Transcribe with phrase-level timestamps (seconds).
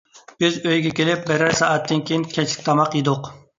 [0.43, 3.33] بىز ئۆيگە كېلىپ، بىرەر سائەتتىن كېيىن كەچلىك تاماق يېدۇق.